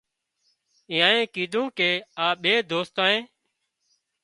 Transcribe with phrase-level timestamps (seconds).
[0.91, 1.89] اينانئي ڪيڌون ڪي
[2.25, 3.19] آ ٻي دوستانئي